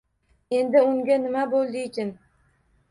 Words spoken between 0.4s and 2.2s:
Endi unga nima bo‘ldiykin?